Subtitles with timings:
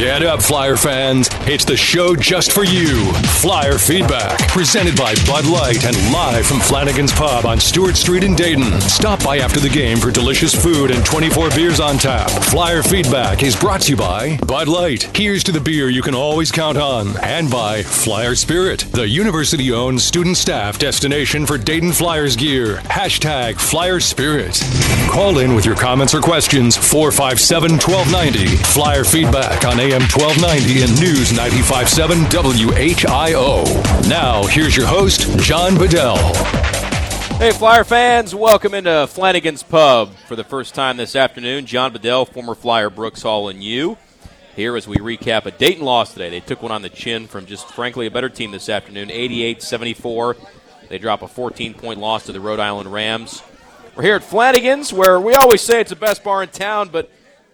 [0.00, 1.28] Get up, Flyer fans.
[1.40, 3.12] It's the show just for you.
[3.42, 8.34] Flyer Feedback, presented by Bud Light and live from Flanagan's Pub on Stewart Street in
[8.34, 8.80] Dayton.
[8.80, 12.30] Stop by after the game for delicious food and 24 beers on tap.
[12.30, 15.14] Flyer Feedback is brought to you by Bud Light.
[15.14, 17.14] Here's to the beer you can always count on.
[17.22, 22.76] And by Flyer Spirit, the university owned student staff destination for Dayton Flyers gear.
[22.84, 24.62] Hashtag Flyer Spirit.
[25.10, 28.56] Call in with your comments or questions 457 1290.
[28.64, 33.64] Flyer Feedback on AM 1290 and News 957 WHIO.
[34.08, 36.16] Now, here's your host, John Bedell.
[37.38, 41.66] Hey, Flyer fans, welcome into Flanagan's Pub for the first time this afternoon.
[41.66, 43.98] John Bedell, former Flyer Brooks Hall, and you
[44.54, 46.30] here as we recap a Dayton loss today.
[46.30, 49.60] They took one on the chin from just, frankly, a better team this afternoon 88
[49.60, 50.36] 74.
[50.88, 53.42] They drop a 14 point loss to the Rhode Island Rams.
[53.96, 57.10] We're here at Flanagan's, where we always say it's the best bar in town, but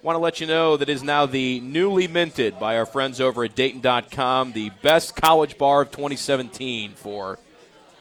[0.06, 3.42] want to let you know that is now the newly minted by our friends over
[3.42, 7.40] at Dayton.com, the best college bar of 2017 for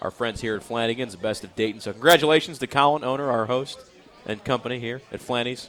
[0.03, 1.81] our friends here at Flanagan's, the best of Dayton.
[1.81, 3.79] So, congratulations to Colin, owner, our host,
[4.27, 5.67] and company here at Flanny's.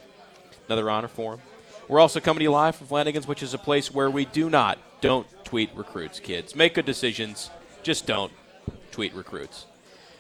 [0.67, 1.41] Another honor for him.
[1.89, 4.51] We're also coming to you live from Flanagan's, which is a place where we do
[4.51, 6.55] not, don't tweet recruits, kids.
[6.55, 7.49] Make good decisions,
[7.83, 8.33] just don't
[8.91, 9.65] tweet recruits.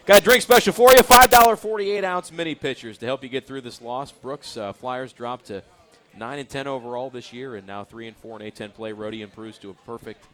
[0.07, 3.47] Got a drink special for you $5 48 ounce mini pitchers to help you get
[3.47, 4.13] through this loss.
[4.13, 5.63] Brooks uh, Flyers dropped to
[6.19, 8.93] 9 and 10 overall this year, and now 3 and 4 in A10 play.
[8.93, 10.25] Rhody improves to a perfect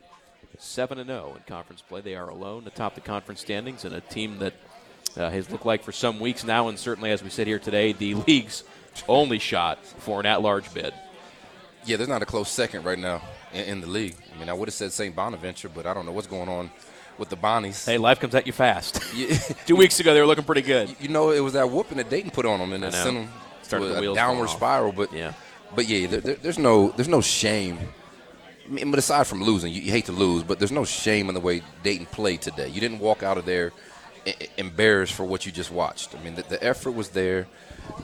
[0.58, 2.00] 7 and 0 in conference play.
[2.00, 4.54] They are alone atop the conference standings, and a team that
[5.16, 7.92] uh, has looked like for some weeks now, and certainly as we sit here today,
[7.92, 8.64] the league's
[9.08, 10.94] only shot for an at large bid.
[11.84, 13.22] Yeah, there's not a close second right now
[13.52, 14.14] in, in the league.
[14.34, 15.14] I mean, I would have said St.
[15.14, 16.70] Bonaventure, but I don't know what's going on
[17.18, 17.84] with the Bonnies.
[17.86, 19.00] Hey, life comes at you fast.
[19.66, 20.94] Two weeks ago, they were looking pretty good.
[21.00, 23.28] You know, it was that whooping that Dayton put on them, and it sent them
[23.62, 24.92] Started to the a downward spiral.
[24.92, 25.32] But Yeah.
[25.74, 27.78] But yeah, there, there- there's no there's no shame.
[28.64, 31.28] I mean, but aside from losing, you, you hate to lose, but there's no shame
[31.28, 32.68] in the way Dayton played today.
[32.68, 33.72] You didn't walk out of there
[34.56, 36.14] embarrassed for what you just watched.
[36.14, 37.46] I mean, the, the effort was there,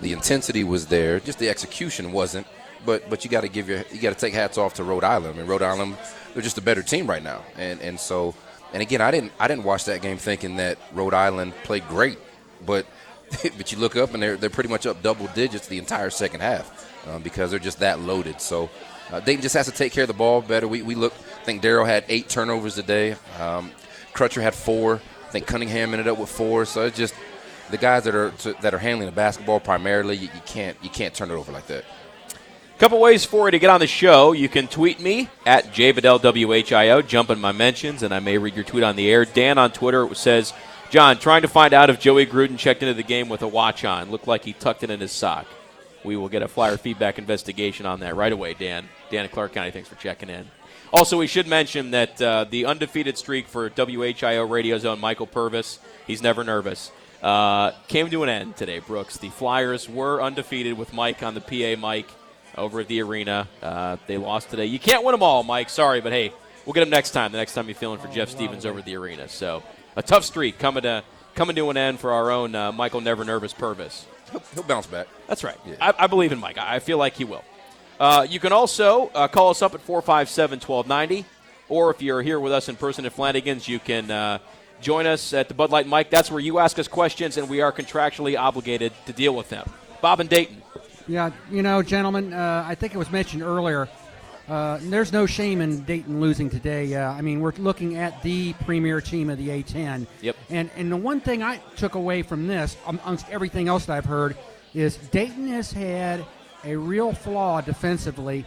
[0.00, 2.46] the intensity was there, just the execution wasn't.
[2.84, 5.04] But but you got to give your you got to take hats off to Rhode
[5.04, 5.34] Island.
[5.34, 5.96] I mean, Rhode Island
[6.32, 8.34] they're just a better team right now, and and so
[8.72, 12.18] and again, I didn't I didn't watch that game thinking that Rhode Island played great,
[12.64, 12.86] but
[13.56, 16.40] but you look up and they're they're pretty much up double digits the entire second
[16.40, 18.40] half um, because they're just that loaded.
[18.40, 18.70] So
[19.10, 20.68] uh, Dayton just has to take care of the ball better.
[20.68, 21.14] We we look.
[21.40, 23.16] I think Darrell had eight turnovers today.
[23.40, 23.70] Um,
[24.12, 24.96] Crutcher had four.
[24.96, 26.64] I think Cunningham ended up with four.
[26.64, 27.14] So it's just
[27.70, 28.30] the guys that are
[28.60, 30.16] that are handling the basketball primarily.
[30.16, 31.84] You, you can't you can't turn it over like that.
[32.78, 34.30] Couple ways for you to get on the show.
[34.30, 38.62] You can tweet me at JBadellWHIO, jump in my mentions, and I may read your
[38.62, 39.24] tweet on the air.
[39.24, 40.52] Dan on Twitter says,
[40.88, 43.84] John, trying to find out if Joey Gruden checked into the game with a watch
[43.84, 44.12] on.
[44.12, 45.48] Looked like he tucked it in his sock.
[46.04, 48.88] We will get a flyer feedback investigation on that right away, Dan.
[49.10, 50.48] Dan in Clark County, thanks for checking in.
[50.92, 55.78] Also, we should mention that uh, the undefeated streak for WHIO Radio Zone, Michael Purvis,
[56.06, 56.90] he's never nervous,
[57.22, 59.18] uh, came to an end today, Brooks.
[59.18, 62.06] The Flyers were undefeated with Mike on the PA mic
[62.56, 63.48] over at the arena.
[63.62, 64.66] Uh, they lost today.
[64.66, 65.68] You can't win them all, Mike.
[65.68, 66.32] Sorry, but hey,
[66.64, 67.32] we'll get them next time.
[67.32, 69.28] The next time you're feeling for Jeff Stevens over at the arena.
[69.28, 69.62] So
[69.96, 71.02] a tough streak coming to
[71.38, 74.06] coming to an end for our own uh, Michael Never Nervous Purvis.
[74.32, 75.06] He'll, he'll bounce back.
[75.28, 75.56] That's right.
[75.80, 76.58] I, I believe in Mike.
[76.58, 77.44] I I feel like he will.
[78.00, 81.24] Uh, you can also uh, call us up at 457 1290,
[81.68, 84.38] or if you're here with us in person at Flanagan's, you can uh,
[84.80, 86.10] join us at the Bud Light Mike.
[86.10, 89.70] That's where you ask us questions, and we are contractually obligated to deal with them.
[90.00, 90.60] Bob and Dayton.
[91.06, 93.88] Yeah, you know, gentlemen, uh, I think it was mentioned earlier.
[94.48, 96.94] Uh, there's no shame in Dayton losing today.
[96.94, 100.06] Uh, I mean, we're looking at the premier team of the A10.
[100.22, 100.36] Yep.
[100.48, 103.96] And and the one thing I took away from this, um, amongst everything else that
[103.98, 104.36] I've heard,
[104.74, 106.24] is Dayton has had
[106.64, 108.46] a real flaw defensively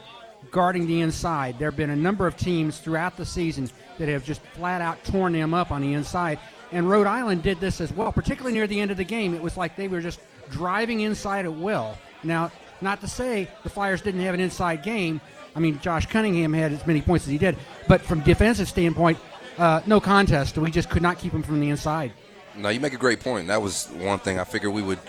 [0.50, 1.60] guarding the inside.
[1.60, 3.70] There have been a number of teams throughout the season
[4.00, 6.40] that have just flat out torn them up on the inside.
[6.72, 9.36] And Rhode Island did this as well, particularly near the end of the game.
[9.36, 10.20] It was like they were just
[10.50, 11.96] driving inside at will.
[12.24, 12.52] Now,
[12.82, 15.22] not to say the Flyers didn't have an inside game.
[15.56, 19.18] I mean, Josh Cunningham had as many points as he did, but from defensive standpoint,
[19.58, 20.58] uh, no contest.
[20.58, 22.14] We just could not keep him from the inside.
[22.56, 23.48] No, you make a great point.
[23.48, 25.00] That was one thing I figured we would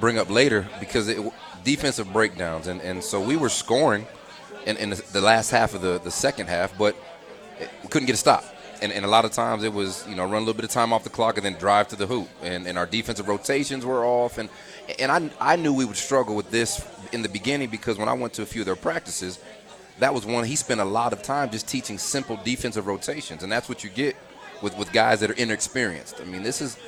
[0.00, 1.18] bring up later because it,
[1.64, 4.06] defensive breakdowns, and, and so we were scoring
[4.66, 6.96] in, in the, last half of the, the second half, but
[7.82, 8.44] we couldn't get a stop.
[8.80, 10.70] And, and a lot of times it was you know run a little bit of
[10.70, 13.84] time off the clock and then drive to the hoop, and, and our defensive rotations
[13.84, 14.48] were off, and
[15.00, 18.12] and I I knew we would struggle with this in the beginning because when I
[18.12, 19.40] went to a few of their practices,
[20.00, 23.50] that was one he spent a lot of time just teaching simple defensive rotations, and
[23.50, 24.16] that's what you get
[24.62, 26.20] with, with guys that are inexperienced.
[26.20, 26.78] I mean, this is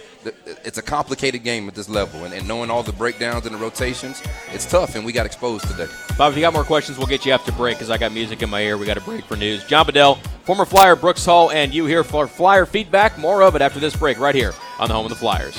[0.64, 3.58] it's a complicated game at this level, and, and knowing all the breakdowns and the
[3.58, 4.22] rotations,
[4.52, 5.86] it's tough, and we got exposed today.
[6.18, 8.42] Bob, if you got more questions, we'll get you after break because I got music
[8.42, 8.76] in my ear.
[8.76, 9.64] We got a break for news.
[9.64, 13.18] John Bedell, former Flyer Brooks Hall, and you here for Flyer feedback.
[13.18, 15.58] More of it after this break right here on the home of the Flyers.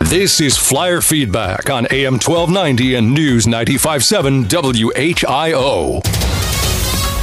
[0.00, 6.23] This is Flyer Feedback on AM 1290 and News 957 WHIO.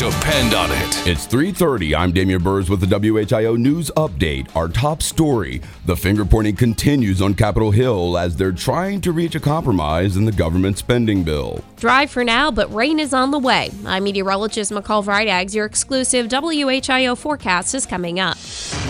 [0.00, 1.06] Depend on it.
[1.06, 1.94] It's 3:30.
[1.94, 4.48] I'm Damian Burrs with the WHIO news update.
[4.56, 9.34] Our top story: the finger pointing continues on Capitol Hill as they're trying to reach
[9.34, 11.62] a compromise in the government spending bill.
[11.76, 13.72] Dry for now, but rain is on the way.
[13.84, 15.54] I'm meteorologist McCall Vrydaghs.
[15.54, 18.38] Your exclusive WHIO forecast is coming up.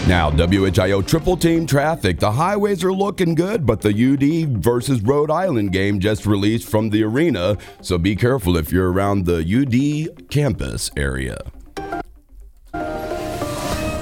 [0.07, 2.21] Now, WHIO triple team traffic.
[2.21, 6.91] The highways are looking good, but the UD versus Rhode Island game just released from
[6.91, 11.39] the arena, so be careful if you're around the UD campus area.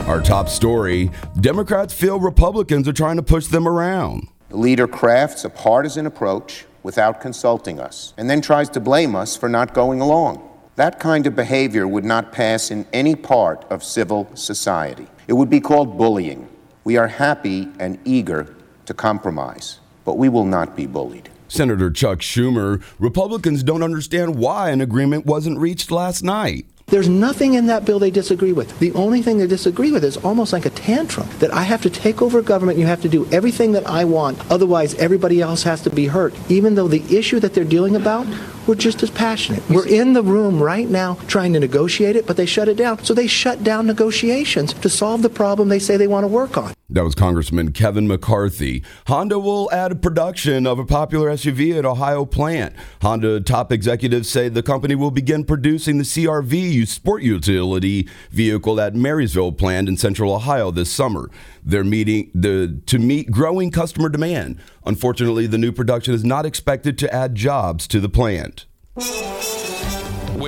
[0.08, 1.10] Our top story
[1.40, 4.28] Democrats feel Republicans are trying to push them around.
[4.48, 9.36] The leader crafts a partisan approach without consulting us and then tries to blame us
[9.36, 10.44] for not going along.
[10.76, 15.06] That kind of behavior would not pass in any part of civil society.
[15.26, 16.48] It would be called bullying.
[16.84, 18.56] We are happy and eager
[18.86, 21.28] to compromise, but we will not be bullied.
[21.48, 26.66] Senator Chuck Schumer, Republicans don't understand why an agreement wasn't reached last night.
[26.90, 28.78] There's nothing in that bill they disagree with.
[28.78, 31.90] The only thing they disagree with is almost like a tantrum that I have to
[31.90, 32.78] take over government.
[32.78, 34.38] You have to do everything that I want.
[34.50, 36.34] Otherwise, everybody else has to be hurt.
[36.50, 38.26] Even though the issue that they're dealing about,
[38.66, 39.62] we're just as passionate.
[39.68, 43.04] We're in the room right now trying to negotiate it, but they shut it down.
[43.04, 46.56] So they shut down negotiations to solve the problem they say they want to work
[46.56, 46.72] on.
[46.90, 48.82] That was Congressman Kevin McCarthy.
[49.08, 52.74] Honda will add production of a popular SUV at Ohio plant.
[53.02, 58.94] Honda top executives say the company will begin producing the CRV sport utility vehicle at
[58.94, 61.30] Marysville plant in central Ohio this summer.
[61.62, 64.58] They're meeting the to meet growing customer demand.
[64.86, 68.64] Unfortunately, the new production is not expected to add jobs to the plant.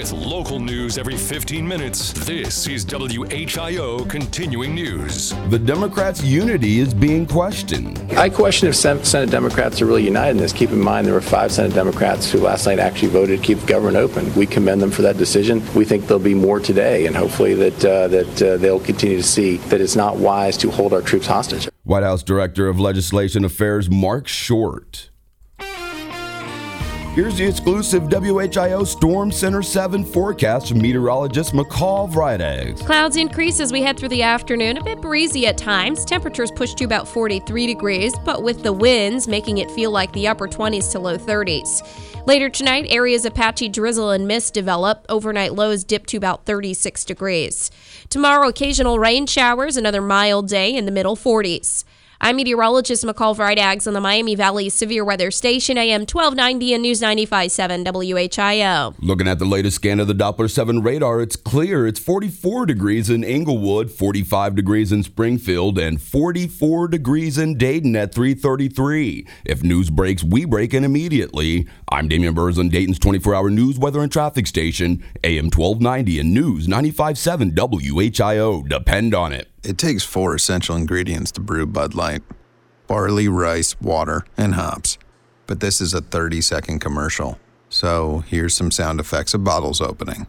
[0.01, 5.35] With local news every 15 minutes, this is WHIO Continuing News.
[5.51, 7.99] The Democrats' unity is being questioned.
[8.13, 10.55] I question if Senate Democrats are really united in this.
[10.55, 13.59] Keep in mind there were five Senate Democrats who last night actually voted to keep
[13.59, 14.35] the government open.
[14.35, 15.63] We commend them for that decision.
[15.75, 19.23] We think there'll be more today, and hopefully that uh, that uh, they'll continue to
[19.23, 21.69] see that it's not wise to hold our troops hostage.
[21.85, 25.11] White House Director of Legislation Affairs Marc Short
[27.15, 32.87] Here's the exclusive WHIO Storm Center 7 forecast from meteorologist McCall Vrydaghs.
[32.87, 36.05] Clouds increase as we head through the afternoon, a bit breezy at times.
[36.05, 40.29] Temperatures push to about 43 degrees, but with the winds making it feel like the
[40.29, 41.83] upper 20s to low 30s.
[42.29, 45.05] Later tonight, areas of patchy drizzle and mist develop.
[45.09, 47.73] Overnight lows dip to about 36 degrees.
[48.09, 51.83] Tomorrow, occasional rain showers, another mild day in the middle 40s.
[52.23, 57.01] I'm meteorologist McCall Vrydaghs on the Miami Valley Severe Weather Station, AM 1290 and News
[57.01, 58.95] 95.7 WHIO.
[58.99, 61.87] Looking at the latest scan of the Doppler 7 radar, it's clear.
[61.87, 68.15] It's 44 degrees in Englewood, 45 degrees in Springfield, and 44 degrees in Dayton at
[68.15, 69.27] 333.
[69.47, 71.67] If news breaks, we break in immediately.
[71.91, 76.67] I'm Damian Burrs on Dayton's 24-hour news, weather, and traffic station, AM 1290 and News
[76.67, 78.69] 95.7 WHIO.
[78.69, 79.51] Depend on it.
[79.63, 82.23] It takes four essential ingredients to brew Bud Light
[82.87, 84.99] barley, rice, water, and hops.
[85.47, 87.39] But this is a 30 second commercial.
[87.69, 90.27] So here's some sound effects of bottles opening.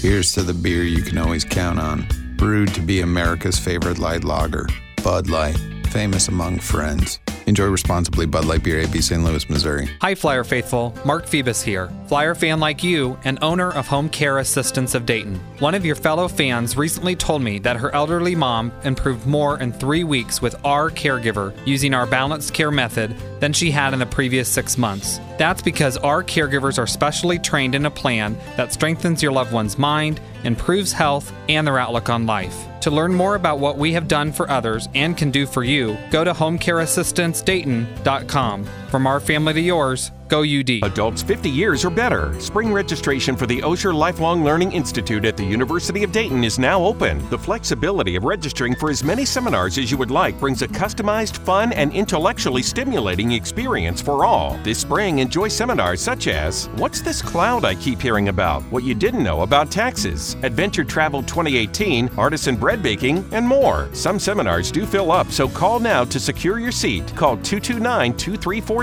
[0.00, 2.06] Here's to the beer you can always count on.
[2.36, 4.68] Brewed to be America's favorite light lager,
[5.02, 7.18] Bud Light, famous among friends.
[7.46, 8.26] Enjoy responsibly.
[8.26, 9.22] Bud Light Beer, AB St.
[9.22, 9.88] Louis, Missouri.
[10.00, 10.94] Hi, Flyer faithful.
[11.04, 11.90] Mark Phoebus here.
[12.06, 15.36] Flyer fan like you and owner of Home Care Assistance of Dayton.
[15.58, 19.72] One of your fellow fans recently told me that her elderly mom improved more in
[19.72, 24.06] three weeks with our caregiver using our balanced care method than she had in the
[24.06, 25.20] previous six months.
[25.38, 29.78] That's because our caregivers are specially trained in a plan that strengthens your loved one's
[29.78, 32.66] mind, improves health, and their outlook on life.
[32.80, 35.98] To learn more about what we have done for others and can do for you,
[36.10, 38.66] go to homecareassistancedayton.com.
[38.90, 40.82] From our family to yours, go UD.
[40.82, 42.38] Adults 50 years or better.
[42.40, 46.82] Spring registration for the Osher Lifelong Learning Institute at the University of Dayton is now
[46.84, 47.28] open.
[47.30, 51.36] The flexibility of registering for as many seminars as you would like brings a customized,
[51.38, 54.58] fun, and intellectually stimulating experience for all.
[54.64, 58.62] This spring, enjoy seminars such as What's This Cloud I Keep Hearing About?
[58.72, 63.88] What You Didn't Know About Taxes, Adventure Travel 2018, Artisan Bread Baking, and more.
[63.92, 67.06] Some seminars do fill up, so call now to secure your seat.
[67.14, 68.16] Call 229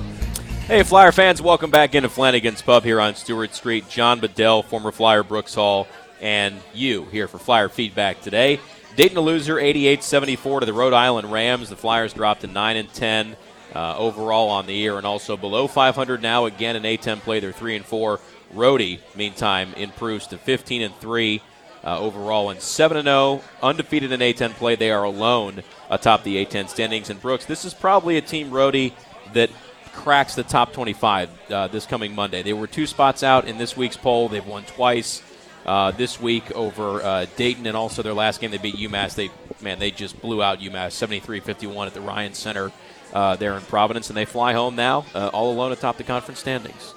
[0.68, 3.90] Hey, Flyer fans, welcome back into Flanagan's Pub here on Stewart Street.
[3.90, 5.86] John Bedell, former Flyer Brooks Hall,
[6.22, 8.58] and you here for Flyer Feedback today.
[8.96, 11.68] Dayton a loser, 88-74 to the Rhode Island Rams.
[11.68, 13.36] The Flyers dropped to 9 and 10
[13.74, 16.44] uh, overall on the year, and also below 500 now.
[16.46, 18.20] Again, in A10 play, they're three and four.
[18.54, 21.42] Rhodey, meantime, improves to 15 and three
[21.82, 24.76] uh, overall, and 7 and 0, undefeated in A10 play.
[24.76, 27.10] They are alone atop the A10 standings.
[27.10, 28.92] And Brooks, this is probably a team Rhodey
[29.32, 29.50] that
[29.92, 32.42] cracks the top 25 uh, this coming Monday.
[32.42, 34.28] They were two spots out in this week's poll.
[34.28, 35.22] They've won twice.
[35.66, 39.14] Uh, this week over uh, Dayton, and also their last game they beat UMass.
[39.14, 39.30] They
[39.62, 42.70] man, they just blew out UMass 73-51 at the Ryan Center
[43.14, 46.40] uh, there in Providence, and they fly home now, uh, all alone atop the conference
[46.40, 46.94] standings.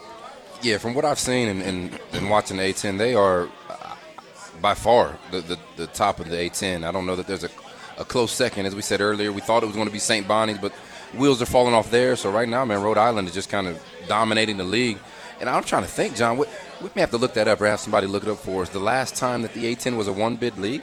[0.61, 3.95] Yeah, from what I've seen and, and, and watching the A10, they are uh,
[4.59, 6.83] by far the, the, the, top of the A10.
[6.83, 7.49] I don't know that there's a,
[7.99, 8.65] a close second.
[8.65, 10.27] As we said earlier, we thought it was going to be St.
[10.27, 10.73] Bonnie's, but
[11.13, 12.15] wheels are falling off there.
[12.15, 14.97] So right now, man, Rhode Island is just kind of dominating the league.
[15.39, 16.49] And I'm trying to think, John, what,
[16.81, 18.69] we may have to look that up or have somebody look it up for us.
[18.69, 20.81] The last time that the A10 was a one bid league?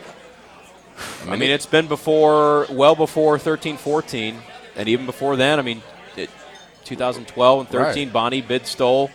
[1.23, 4.39] I mean, I mean, it's been before, well before 13 14.
[4.77, 5.83] And even before then, I mean,
[6.17, 6.31] it,
[6.85, 8.13] 2012 and 13, right.
[8.13, 9.11] Bonnie bid stole.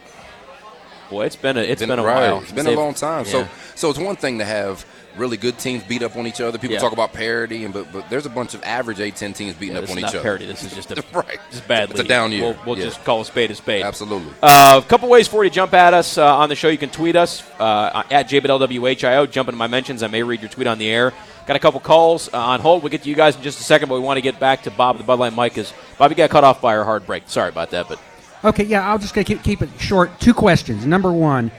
[1.10, 2.32] Boy, it's been a it's been, been a right.
[2.32, 2.42] while.
[2.42, 3.26] It's been a long time.
[3.26, 3.32] Yeah.
[3.32, 4.86] So so it's one thing to have
[5.18, 6.58] really good teams beat up on each other.
[6.58, 6.80] People yeah.
[6.80, 9.82] talk about parity, and but, but there's a bunch of average A10 teams beating yeah,
[9.82, 10.22] up on each other.
[10.22, 10.46] Parity.
[10.46, 11.40] This is just a right.
[11.52, 11.92] Just bad.
[11.92, 12.44] It's a down year.
[12.44, 12.86] We'll, we'll yeah.
[12.86, 13.84] just call a spade a spade.
[13.84, 14.32] Absolutely.
[14.42, 16.70] Uh, a couple ways for you to jump at us uh, on the show.
[16.70, 19.30] You can tweet us uh, at JBLWHIO.
[19.32, 20.04] Jump into my mentions.
[20.04, 21.14] I may read your tweet on the air.
[21.50, 22.84] Got a couple calls uh, on hold.
[22.84, 24.62] We'll get to you guys in just a second, but we want to get back
[24.66, 27.24] to Bob the Bud Light Mike because Bobby got cut off by our hard break.
[27.26, 28.00] Sorry about that, but
[28.44, 30.12] okay, yeah, I'll just keep, keep it short.
[30.20, 30.86] Two questions.
[30.86, 31.50] Number one,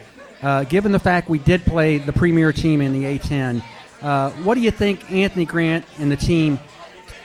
[0.43, 3.65] uh, given the fact we did play the premier team in the A10,
[4.01, 6.61] uh, what do you think Anthony Grant and the team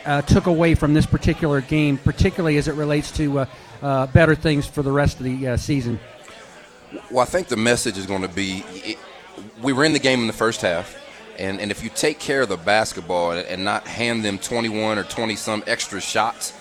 [0.08, 3.46] uh, took away from this particular game, particularly as it relates to uh,
[3.84, 6.00] uh, better things for the rest of the season?
[7.12, 8.98] Well, I think the message is going to be it,
[9.62, 11.05] we were in the game in the first half.
[11.38, 14.98] And, and if you take care of the basketball and, and not hand them 21
[14.98, 16.54] or 20 some extra shots,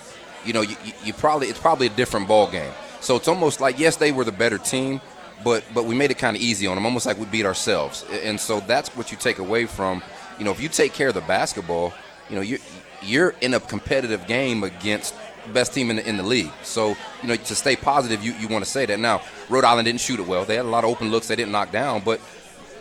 [0.45, 2.71] you know, you, you probably it's probably a different ball game.
[3.01, 5.01] So it's almost like yes, they were the better team,
[5.43, 8.05] but but we made it kind of easy on them, almost like we beat ourselves.
[8.23, 10.03] And so that's what you take away from,
[10.37, 11.93] you know, if you take care of the basketball,
[12.29, 12.59] you know, you
[13.01, 15.15] you're in a competitive game against
[15.53, 16.51] best team in the, in the league.
[16.63, 18.99] So, you know, to stay positive, you, you want to say that.
[18.99, 20.45] Now, Rhode Island didn't shoot it well.
[20.45, 22.19] They had a lot of open looks they didn't knock down, but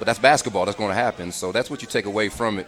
[0.04, 0.66] but that's basketball.
[0.66, 1.32] That's going to happen.
[1.32, 2.66] So that's what you take away from it.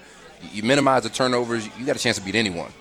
[0.52, 1.68] You minimize the turnovers.
[1.78, 2.72] You got a chance to beat anyone.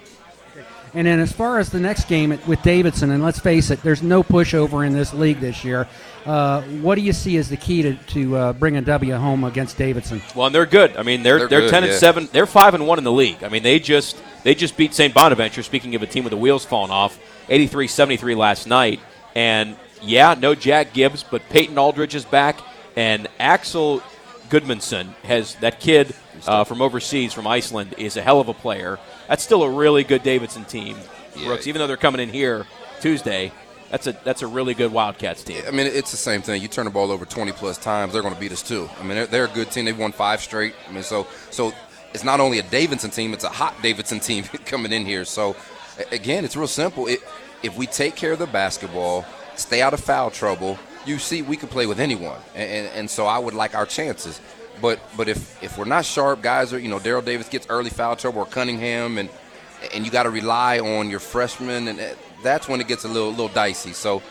[0.94, 4.02] And then as far as the next game with Davidson, and let's face it, there's
[4.02, 5.90] no pushover in this league this year.
[6.26, 9.44] Uh, what do you see as the key to, to uh, bring a W home
[9.44, 10.22] against Davidson?
[10.34, 10.96] Well, and they're good.
[10.96, 12.30] I mean, they're they're, they're good, ten and seven.
[12.32, 13.44] They're five and one in the league.
[13.44, 15.14] I mean, they just they just beat St.
[15.14, 15.64] Bonaventure.
[15.64, 17.20] Speaking of a team with the wheels falling off,
[17.50, 19.02] 83-73 last night.
[19.36, 22.62] And yeah, no Jack Gibbs, but Peyton Aldridge is back,
[22.96, 24.02] and Axel
[24.50, 26.14] Gudmundsson has that kid
[26.48, 29.00] uh, from overseas from Iceland is a hell of a player.
[29.28, 30.98] that's still a really good Davidson team,
[31.36, 31.46] Yeah.
[31.46, 31.68] Brooks.
[31.68, 32.66] Even though they're coming in here
[33.02, 33.52] Tuesday,
[33.90, 35.64] that's a that's a really good Wildcats team.
[35.68, 36.62] I mean, it's the same thing.
[36.62, 38.90] You turn the ball over 20 plus times, they're going to beat us too.
[39.00, 39.86] I mean, they're, they're a good team.
[39.86, 40.74] They've won five straight.
[40.88, 41.72] I mean, so so
[42.14, 45.26] it's not only a Davidson team; it's a hot Davidson team coming in here.
[45.26, 45.56] So
[46.12, 47.08] again, it's real simple.
[47.08, 47.20] It,
[47.64, 49.26] if we take care of the basketball,
[49.56, 53.10] stay out of foul trouble, you see, we can play with anyone, and, and, and
[53.10, 54.42] so I would like our chances.
[54.82, 57.90] But but if if we're not sharp, guys are you know Darrell Davis gets early
[57.90, 59.30] foul trouble or Cunningham and
[59.94, 63.30] and you got to rely on your freshmen, and that's when it gets a little
[63.30, 63.94] little dicey.
[63.94, 64.22] So,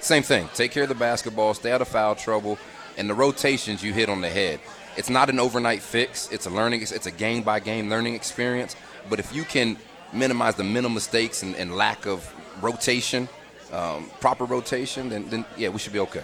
[0.00, 0.48] same thing.
[0.54, 2.58] Take care of the basketball, stay out of foul trouble,
[2.96, 4.60] and the rotations you hit on the head.
[4.96, 6.30] It's not an overnight fix.
[6.30, 6.82] It's a learning.
[6.82, 8.76] It's a game by game learning experience.
[9.08, 9.78] But if you can
[10.12, 12.30] minimize the minimal mistakes and, and lack of
[12.62, 13.28] rotation,
[13.72, 16.22] um, proper rotation, then, then yeah, we should be okay.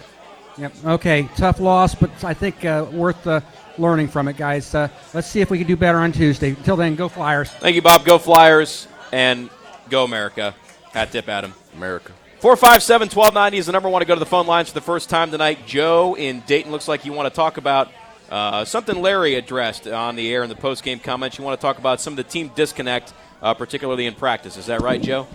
[0.57, 0.73] Yep.
[0.85, 1.29] Okay.
[1.35, 3.41] Tough loss, but I think uh, worth uh,
[3.77, 4.75] learning from it, guys.
[4.75, 6.49] Uh, let's see if we can do better on Tuesday.
[6.49, 7.49] Until then, go Flyers.
[7.49, 8.05] Thank you, Bob.
[8.05, 9.49] Go Flyers and
[9.89, 10.53] go America.
[10.91, 11.53] Hat tip, Adam.
[11.75, 12.11] America.
[12.39, 15.09] 457 1290 is the number one to go to the phone lines for the first
[15.09, 15.65] time tonight.
[15.65, 17.91] Joe in Dayton looks like you want to talk about
[18.29, 21.37] uh, something Larry addressed on the air in the post game comments.
[21.37, 24.55] You want to talk about some of the team disconnect, uh, particularly in practice.
[24.55, 25.27] Is that right, Joe?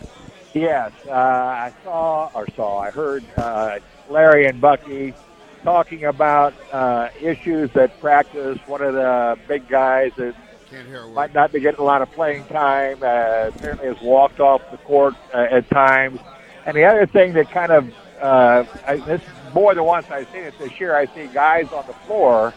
[0.55, 2.79] Yes, uh, I saw or saw.
[2.79, 5.13] I heard uh, Larry and Bucky
[5.65, 8.59] talking about uh, issues at practice.
[8.67, 10.35] One of the big guys that
[11.13, 14.77] might not be getting a lot of playing time uh, apparently has walked off the
[14.79, 16.21] court uh, at times.
[16.67, 19.23] And the other thing that kind of uh, I, this
[19.55, 20.97] more than once I've seen it this year.
[20.97, 22.55] I see guys on the floor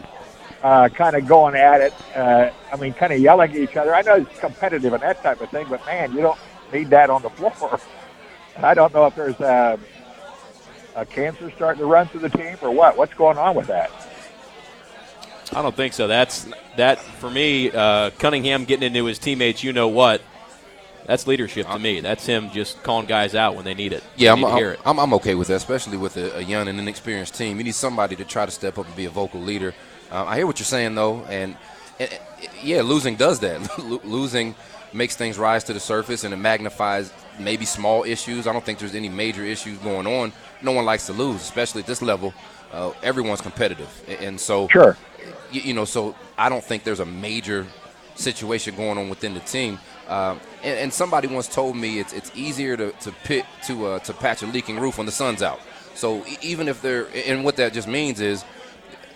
[0.62, 1.94] uh, kind of going at it.
[2.16, 3.94] Uh, I mean, kind of yelling at each other.
[3.94, 6.38] I know it's competitive and that type of thing, but man, you don't
[6.72, 7.80] need that on the floor.
[8.56, 9.78] And I don't know if there's a,
[10.96, 12.96] a cancer starting to run through the team or what.
[12.96, 13.90] What's going on with that?
[15.52, 16.06] I don't think so.
[16.06, 16.46] That's
[16.76, 17.70] that for me.
[17.70, 19.62] Uh, Cunningham getting into his teammates.
[19.62, 20.22] You know what?
[21.06, 22.00] That's leadership to me.
[22.00, 24.04] That's him just calling guys out when they need it.
[24.14, 24.80] Yeah, I'm, need to hear it.
[24.84, 27.56] I'm, I'm okay with that, especially with a, a young and inexperienced team.
[27.56, 29.72] You need somebody to try to step up and be a vocal leader.
[30.10, 31.56] Um, I hear what you're saying, though, and,
[31.98, 32.20] and, and,
[32.62, 33.78] yeah, losing does that.
[33.82, 34.54] Lo- losing
[34.92, 38.46] makes things rise to the surface and it magnifies maybe small issues.
[38.46, 40.32] I don't think there's any major issues going on.
[40.62, 42.32] No one likes to lose, especially at this level.
[42.72, 43.88] Uh, everyone's competitive,
[44.20, 44.94] and so Sure.
[45.50, 47.66] you, you know, so I don't think there's a major
[48.14, 49.78] situation going on within the team.
[50.06, 53.98] Um, and, and somebody once told me it's it's easier to to pit to uh,
[54.00, 55.60] to patch a leaking roof when the sun's out.
[55.94, 58.44] So even if they're and what that just means is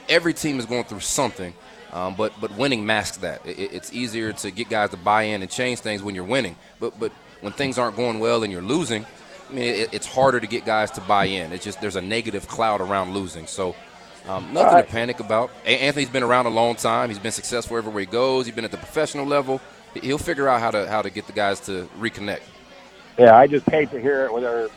[0.08, 1.52] every team is going through something,
[1.92, 3.44] um, but but winning masks that.
[3.46, 6.24] It, it- it's easier to get guys to buy in and change things when you're
[6.24, 6.56] winning.
[6.80, 9.04] But but when things aren't going well and you're losing,
[9.50, 11.52] I mean, it, it's harder to get guys to buy in.
[11.52, 13.46] It's just there's a negative cloud around losing.
[13.46, 13.74] So.
[14.28, 14.86] Um, nothing Alright.
[14.86, 15.50] to panic about.
[15.66, 17.08] Anthony's been around a long time.
[17.08, 18.46] He's been successful everywhere he goes.
[18.46, 19.60] He's been at the professional level.
[19.94, 22.42] He- He'll figure out how to how to get the guys to reconnect.
[23.18, 24.70] Yeah, I just hate to hear it whether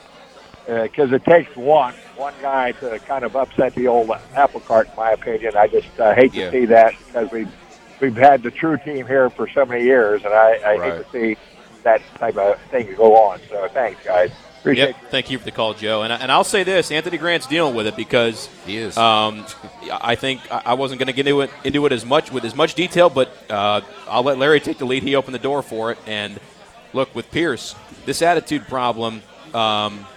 [0.68, 4.96] because it takes one one guy to kind of upset the old apple cart, in
[4.96, 5.56] my opinion.
[5.56, 6.46] I just uh, hate Yeah.
[6.46, 7.52] to see that because we've
[8.00, 11.12] we've had the true team here for so many years, and I, I hate to
[11.12, 11.38] see
[11.84, 13.40] that type of thing go on.
[13.50, 14.32] So thanks, guys.
[14.62, 15.12] Appreciate Yep.
[15.12, 16.02] Thank you for the call, Joe.
[16.02, 18.98] And, and I'll say this: Anthony Grant's dealing with it because he is.
[18.98, 19.46] Um,
[19.92, 22.44] I think I I wasn't going to get into it into it as much with
[22.46, 25.04] as much detail, but uh, I'll let Larry take the lead.
[25.04, 26.40] He opened the door for it, and
[26.94, 27.76] look with Pierce,
[28.06, 29.22] this attitude problem.
[29.54, 30.08] Um,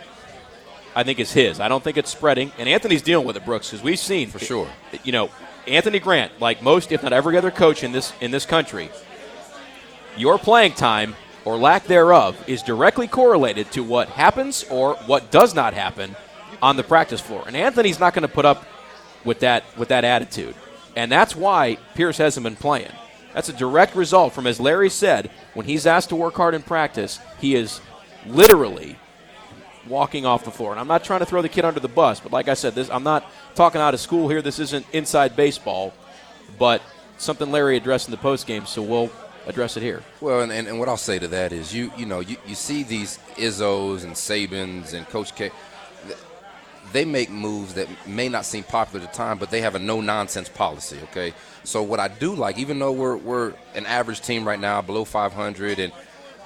[0.98, 1.60] I think is his.
[1.60, 4.40] I don't think it's spreading, and Anthony's dealing with it, Brooks, because we've seen for
[4.40, 4.68] sure.
[5.04, 5.30] You know,
[5.68, 8.90] Anthony Grant, like most, if not every other coach in this in this country,
[10.16, 15.54] your playing time or lack thereof is directly correlated to what happens or what does
[15.54, 16.16] not happen
[16.60, 17.44] on the practice floor.
[17.46, 18.66] And Anthony's not going to put up
[19.24, 20.56] with that with that attitude.
[20.96, 22.90] And that's why Pierce hasn't been playing.
[23.34, 26.62] That's a direct result from as Larry said, when he's asked to work hard in
[26.62, 27.80] practice, he is
[28.26, 28.96] literally
[29.88, 30.72] walking off the floor.
[30.72, 32.74] And I'm not trying to throw the kid under the bus, but like I said,
[32.74, 34.42] this I'm not talking out of school here.
[34.42, 35.92] This isn't inside baseball,
[36.58, 36.82] but
[37.18, 39.10] something Larry addressed in the post game, so we'll
[39.46, 40.02] address it here.
[40.20, 42.54] Well, and, and, and what I'll say to that is, you you know, you, you
[42.54, 45.50] see these Izzos and Sabans and Coach K.
[46.90, 49.78] They make moves that may not seem popular at the time, but they have a
[49.78, 50.98] no nonsense policy.
[51.10, 54.80] Okay, so what I do like, even though we're we're an average team right now,
[54.80, 55.92] below 500, and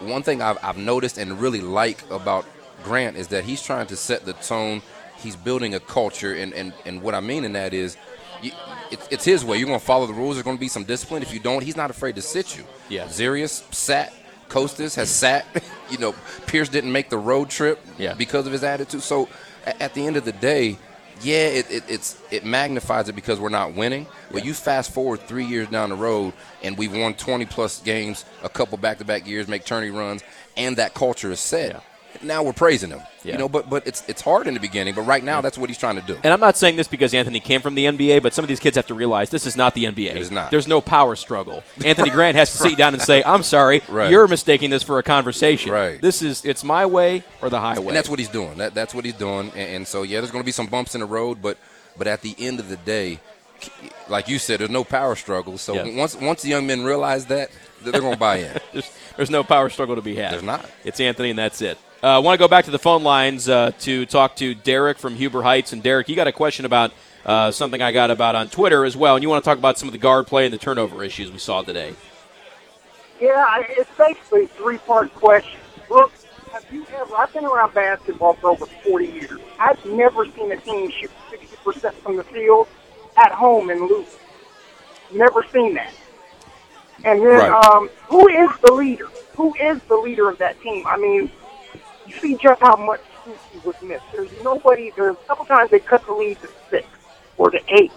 [0.01, 2.45] one thing I've, I've noticed and really like about
[2.83, 4.83] Grant is that he's trying to set the tone.
[5.19, 7.97] He's building a culture, and and, and what I mean in that is.
[8.43, 8.51] You,
[8.91, 9.57] it's, it's his way.
[9.59, 10.35] You're going to follow the rules.
[10.35, 11.23] There's going to be some discipline.
[11.23, 12.65] If you don't, he's not afraid to sit you.
[12.89, 13.05] Yeah.
[13.07, 14.13] Xeyrius sat.
[14.49, 15.47] Kostas has sat.
[15.91, 16.13] you know,
[16.47, 18.15] Pierce didn't make the road trip Yeah.
[18.15, 19.03] because of his attitude.
[19.03, 19.29] So
[19.65, 20.77] at the end of the day,
[21.23, 24.09] yeah, it, it, it's it magnifies it because we're not winning.
[24.33, 28.25] But you fast forward three years down the road, and we've won 20 plus games,
[28.43, 30.25] a couple back to back years, make tourney runs,
[30.57, 31.81] and that culture is set.
[32.23, 33.01] Now we're praising him.
[33.25, 33.33] Yeah.
[33.33, 34.95] You know, but but it's it's hard in the beginning.
[34.95, 36.15] But right now, that's what he's trying to do.
[36.23, 38.59] And I'm not saying this because Anthony came from the NBA, but some of these
[38.61, 40.11] kids have to realize this is not the NBA.
[40.11, 40.51] It is not.
[40.51, 41.63] There's no power struggle.
[41.85, 44.11] Anthony Grant has to sit down and say, "I'm sorry, Right.
[44.11, 45.71] you're mistaking this for a conversation.
[45.73, 46.01] Right.
[46.01, 48.59] This is it's my way or the highway." And that's what he's doing.
[48.59, 49.51] That, that's what he's doing.
[49.51, 51.59] And, and so, yeah, there's going to be some bumps in the road, but
[51.97, 53.21] but at the end of the day,
[54.09, 55.59] like you said, there's no power struggle.
[55.59, 55.97] So Yeah.
[55.97, 57.51] once once the young men realize that,
[57.83, 58.59] they're going to buy in.
[58.73, 60.33] there's, there's no power struggle to be had.
[60.33, 60.69] There's not.
[60.85, 61.79] It's Anthony, and that's it.
[62.03, 64.99] I uh, want to go back to the phone lines uh, to talk to Derek
[64.99, 65.73] from Huber Heights.
[65.73, 66.93] And Derek, you got a question about
[67.25, 69.79] uh, something I got about on Twitter as well, and you want to talk about
[69.79, 71.95] some of the guard play and the turnover issues we saw today.
[73.21, 75.61] Yeah, it's basically a three-part question.
[75.89, 76.13] Look,
[76.51, 77.15] have you ever?
[77.17, 79.41] I've been around basketball for over 40 years.
[79.61, 82.67] I've never seen a team shoot 60% from the field
[83.17, 84.07] at home and lose.
[85.13, 85.93] Never seen that.
[87.05, 87.67] And then, Right.
[87.67, 89.09] um, who is the leader?
[89.37, 90.87] Who is the leader of that team?
[90.87, 91.31] I mean,
[92.07, 94.05] you see just how much Suki was missed.
[94.13, 94.93] There's nobody.
[94.97, 96.87] There's a couple times they cut the lead to six
[97.39, 97.93] or to eight,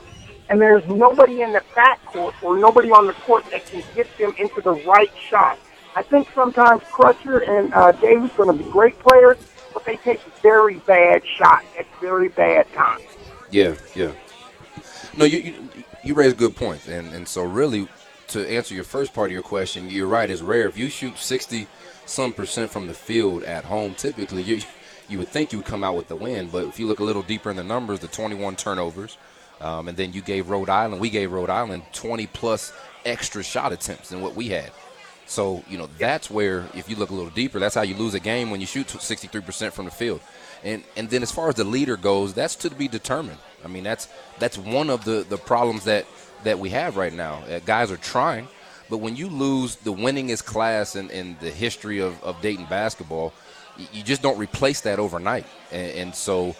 [0.49, 4.33] and there's nobody in the backcourt or nobody on the court that can get them
[4.37, 5.57] into the right shot.
[5.95, 9.37] I think sometimes Crutcher and uh, Davis are going to be great players,
[9.73, 13.03] but they take very bad shots at very bad times.
[13.49, 14.11] Yeah, yeah.
[15.17, 17.87] No, you you, you raise good points, and and so really,
[18.29, 20.29] to answer your first part of your question, you're right.
[20.29, 21.67] It's rare if you shoot sixty
[22.05, 23.95] some percent from the field at home.
[23.95, 24.61] Typically, you
[25.07, 27.03] you would think you would come out with the win, but if you look a
[27.03, 29.17] little deeper in the numbers, the 21 turnovers,
[29.61, 32.73] um, and then you gave Rhode Island, we gave Rhode Island 20 plus
[33.05, 34.71] extra shot attempts than what we had.
[35.27, 38.13] So, you know, that's where, if you look a little deeper, that's how you lose
[38.13, 40.21] a game when you shoot 63% from the field.
[40.63, 43.37] And and then as far as the leader goes, that's to be determined.
[43.65, 44.07] I mean, that's
[44.39, 46.05] that's one of the, the problems that,
[46.43, 47.43] that we have right now.
[47.49, 48.47] Uh, guys are trying,
[48.89, 53.33] but when you lose the winningest class in, in the history of, of Dayton basketball,
[53.91, 55.45] you just don't replace that overnight.
[55.71, 56.55] And, and so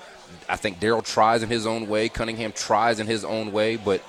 [0.49, 4.01] I think Daryl tries in his own way, Cunningham tries in his own way, but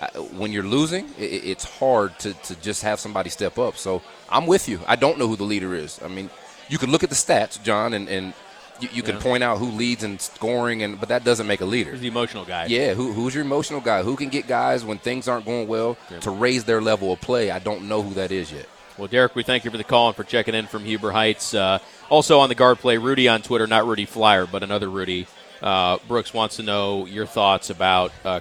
[0.00, 0.08] uh,
[0.40, 3.76] when you're losing, i- i it's hard to, to just have somebody step up.
[3.76, 4.80] So I'm with you.
[4.86, 6.00] I don't know who the leader is.
[6.04, 6.30] I mean,
[6.68, 8.32] you can look at the stats, John, and, and
[8.80, 9.22] you, you can Yeah.
[9.22, 11.90] point out who leads in scoring, and but that doesn't make a leader.
[11.92, 12.66] Who's the emotional guy?
[12.66, 14.02] Yeah, who, who's your emotional guy?
[14.02, 17.50] Who can get guys when things aren't going well to raise their level of play?
[17.50, 18.66] I don't know who that is yet.
[18.98, 21.54] Well, Derek, we thank you for the call and for checking in from Huber Heights.
[21.54, 21.78] Uh,
[22.10, 25.26] also on the guard play, Rudy on Twitter, not Rudy Flyer, but another Rudy.
[25.62, 28.40] Uh, Brooks wants to know your thoughts about uh,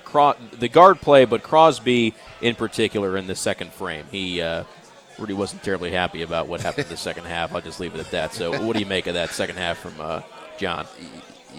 [0.58, 4.06] the guard play, but Crosby in particular in the second frame.
[4.12, 4.63] He uh,
[5.19, 7.53] Rudy wasn't terribly happy about what happened in the second half.
[7.53, 8.34] I'll just leave it at that.
[8.34, 10.21] So, what do you make of that second half from uh,
[10.58, 10.88] John?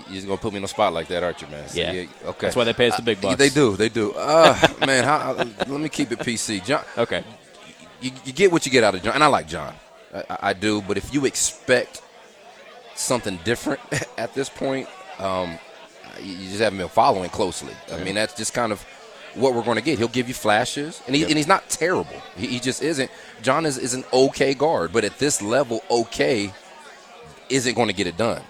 [0.08, 1.68] You're gonna put me in a spot like that, aren't you, man?
[1.68, 2.04] So, Yeah.
[2.24, 2.46] Okay.
[2.46, 3.38] That's why they pay us the big Uh, bucks.
[3.38, 3.76] They do.
[3.76, 4.12] They do.
[4.12, 6.64] Uh, man, how, let me keep it PC.
[6.64, 6.84] John.
[6.96, 7.24] Okay.
[8.00, 9.74] You, you get what you get out of John, and I like John.
[10.14, 10.80] I, I- do.
[10.80, 12.02] But if you expect
[12.94, 13.80] something different
[14.18, 15.58] at this point, um,
[16.22, 17.74] you you just haven't been following closely.
[17.92, 18.84] I mean, that's just kind of
[19.34, 19.98] what we're going to get.
[19.98, 22.20] He'll give you flashes, and, he, and he's not terrible.
[22.36, 23.10] He, he just isn't.
[23.42, 26.52] John is, is an okay guard, but at this level, okay
[27.48, 28.42] isn't going to get it done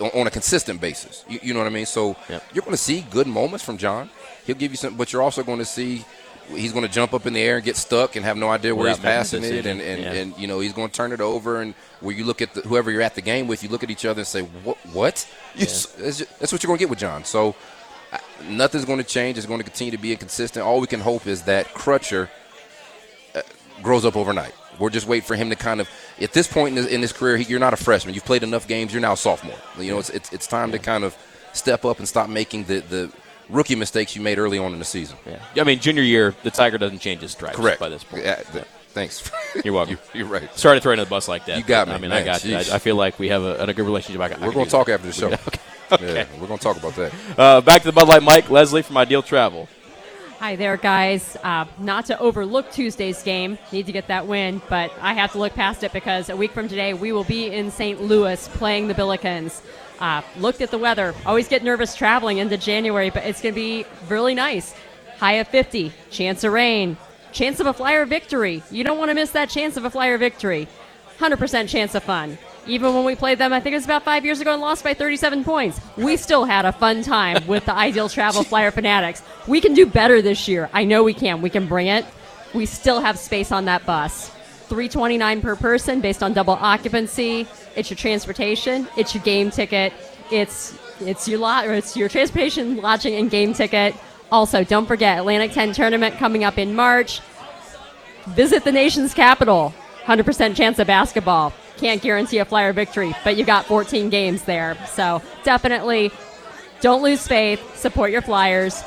[0.00, 1.24] on, on a consistent basis.
[1.28, 1.86] You, you know what I mean?
[1.86, 2.16] So
[2.52, 4.10] you're going to see good moments from John.
[4.46, 6.04] He'll give you some, but you're also going to see
[6.50, 8.74] he's going to jump up in the air and get stuck and have no idea
[8.74, 10.12] where Without he's passing it, and and, Yeah.
[10.12, 12.62] and you know he's going to turn it over, and where you look at the,
[12.62, 14.78] whoever you're at the game with, you look at each other and say, "What?
[14.92, 15.86] What?" You s-
[16.38, 17.24] that's, what you're going to get with John.
[17.24, 17.54] So
[18.44, 19.38] nothing's going to change.
[19.38, 20.64] It's going to continue to be inconsistent.
[20.64, 22.28] All we can hope is that Crutcher
[23.34, 23.42] uh,
[23.82, 24.52] grows up overnight.
[24.78, 25.88] We're just waiting for him to kind of,
[26.20, 28.14] at this point in his, in his career, he, you're not a freshman.
[28.14, 28.92] You've played enough games.
[28.92, 29.56] You're now a sophomore.
[29.78, 31.16] You know, it's it's, it's time to kind of
[31.52, 33.12] step up and stop making the, the
[33.48, 35.16] rookie mistakes you made early on in the season.
[35.26, 35.42] Yeah.
[35.56, 37.80] I mean, junior year, the Tiger doesn't change his stripes Correct.
[37.80, 38.22] by this point.
[38.24, 39.28] Yeah, th- thanks.
[39.64, 39.98] You're welcome.
[40.14, 40.48] You- you're right.
[40.56, 41.58] Sorry to throw you under the bus like that.
[41.58, 42.22] You got me, I mean, man.
[42.22, 42.54] I got you.
[42.56, 44.20] I, I feel like we have a, a good relationship.
[44.20, 45.26] I, We're going to talk after the show.
[45.32, 45.58] okay.
[46.00, 47.14] Yeah, we're going to talk about that.
[47.36, 49.68] Uh, back to the Bud Light Mike Leslie from Ideal Travel.
[50.38, 51.36] Hi there, guys.
[51.42, 55.38] Uh, not to overlook Tuesday's game, need to get that win, but I have to
[55.38, 58.02] look past it because a week from today we will be in St.
[58.02, 59.62] Louis playing the Billikens.
[59.98, 61.14] Uh, looked at the weather.
[61.24, 64.74] Always get nervous traveling into January, but it's going to be really nice.
[65.18, 66.98] High of 50, chance of rain,
[67.32, 68.62] chance of a flyer victory.
[68.70, 70.68] You don't want to miss that chance of a flyer victory.
[71.18, 72.38] 100% chance of fun.
[72.68, 74.84] Even when we played them, I think it was about five years ago and lost
[74.84, 75.80] by 37 points.
[75.96, 79.22] We still had a fun time with the Ideal Travel Flyer Fanatics.
[79.46, 80.68] We can do better this year.
[80.74, 81.40] I know we can.
[81.40, 82.04] We can bring it.
[82.52, 84.28] We still have space on that bus.
[84.68, 87.48] 329 per person based on double occupancy.
[87.74, 88.86] It's your transportation.
[88.98, 89.94] It's your game ticket.
[90.30, 93.94] It's it's your lot, or it's your transportation, lodging, and game ticket.
[94.30, 97.20] Also, don't forget Atlantic 10 tournament coming up in March.
[98.26, 99.72] Visit the nation's capital.
[100.04, 101.52] 100% chance of basketball.
[101.78, 104.76] Can't guarantee a flyer victory, but you got 14 games there.
[104.86, 106.10] So definitely
[106.80, 107.76] don't lose faith.
[107.76, 108.82] Support your flyers.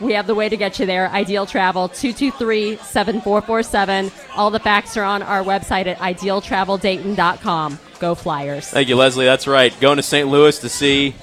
[0.00, 1.08] We have the way to get you there.
[1.10, 4.10] Ideal Travel, 223 7447.
[4.34, 7.78] All the facts are on our website at idealtraveldayton.com.
[8.00, 8.68] Go Flyers.
[8.68, 9.24] Thank you, Leslie.
[9.24, 9.78] That's right.
[9.80, 10.28] Going to St.
[10.28, 11.14] Louis to see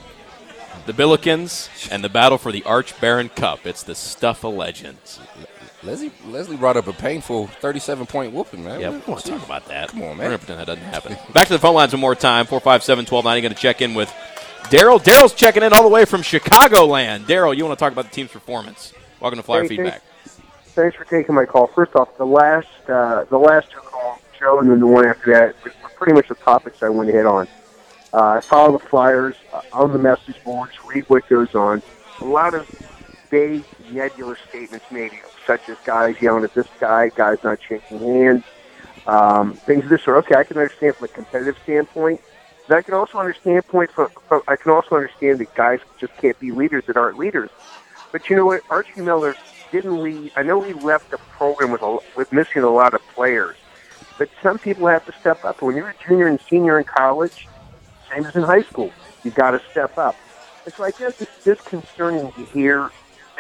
[0.86, 3.68] the Billikens and the battle for the Arch Baron Cup.
[3.68, 5.20] It's the stuff of legends.
[5.84, 8.80] Leslie Leslie brought up a painful 37 point whooping, man.
[8.80, 9.90] Yeah, we don't want to talk about that.
[9.90, 10.18] Come on, man.
[10.18, 11.18] We're going to pretend that doesn't happen.
[11.34, 13.42] Back to the phone lines one more time 457 1290.
[13.42, 14.14] Going to check in with
[14.70, 15.00] Daryl.
[15.00, 17.26] Daryl's checking in all the way from Chicagoland.
[17.26, 18.94] Daryl, you want to talk about the team's performance?
[19.20, 20.02] Welcome to Flyer Hey, Feedback.
[20.24, 20.40] Thanks,
[20.74, 21.68] thanks for taking my call.
[21.68, 25.34] First off, the last uh, the last two calls, Joe, and then the one after
[25.34, 27.48] that, were pretty much the topics I want to hit on.
[28.14, 31.82] Uh, I follow the Flyers uh, on the message boards, read what goes on.
[32.20, 32.68] A lot of
[33.32, 35.12] vague, nebulous statements made,
[35.48, 38.44] such as guys yelling at this guy, guys not shaking hands,
[39.08, 40.18] um, things of this sort.
[40.18, 42.22] Okay, I can understand from a competitive standpoint.
[42.68, 46.16] But I can also understand point from, from I can also understand that guys just
[46.18, 47.50] can't be leaders that aren't leaders.
[48.12, 48.62] But you know what?
[48.70, 49.36] Archie Miller
[49.72, 50.32] didn't leave.
[50.36, 53.56] I know he left the program with a, with missing a lot of players,
[54.18, 55.62] but some people have to step up.
[55.62, 57.48] When you're a junior and senior in college,
[58.12, 58.92] same as in high school,
[59.24, 60.16] you got to step up.
[60.66, 62.92] And so I guess it's disconcerting to hear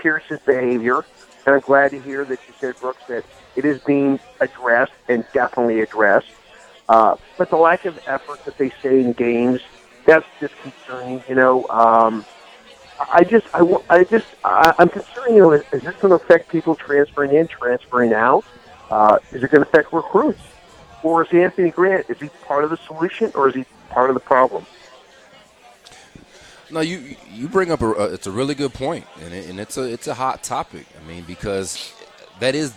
[0.01, 1.05] Pierce's behavior,
[1.45, 3.23] and I'm glad to hear that you said, Brooks, that
[3.55, 6.27] it is being addressed and definitely addressed.
[6.89, 9.61] Uh, but the lack of effort that they say in games,
[10.05, 11.23] that's disconcerting.
[11.29, 12.25] You know, um,
[13.11, 15.35] I just, I, I just, I, I'm concerned.
[15.35, 18.43] You know, is, is this going to affect people transferring in, transferring out?
[18.89, 20.41] Uh, is it going to affect recruits?
[21.03, 22.09] Or is Anthony Grant?
[22.09, 24.65] Is he part of the solution, or is he part of the problem?
[26.71, 29.59] No, you you bring up a uh, it's a really good point, and, it, and
[29.59, 30.85] it's a it's a hot topic.
[30.99, 31.93] I mean, because
[32.39, 32.73] that is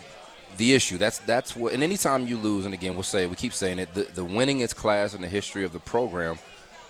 [0.57, 0.98] the issue.
[0.98, 1.72] That's that's what.
[1.72, 4.76] And anytime you lose, and again, we'll say we keep saying it, the, the winningest
[4.76, 6.38] class in the history of the program.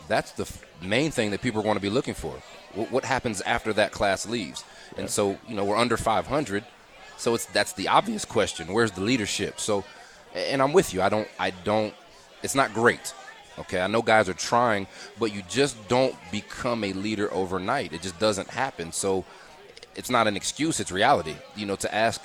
[0.09, 2.35] That's the f- main thing that people are going to be looking for.
[2.75, 4.65] What, what happens after that class leaves?
[4.99, 6.65] And so, you know, we're under 500,
[7.17, 8.73] so it's that's the obvious question.
[8.73, 9.61] Where's the leadership?
[9.61, 9.85] So,
[10.35, 11.03] and I'm with you.
[11.03, 11.29] I don't.
[11.39, 11.95] I don't.
[12.43, 13.15] It's not great.
[13.59, 14.87] Okay, I know guys are trying,
[15.19, 17.93] but you just don't become a leader overnight.
[17.93, 18.91] It just doesn't happen.
[18.91, 19.25] So
[19.95, 21.37] it's not an excuse, it's reality.
[21.55, 22.21] You know, to ask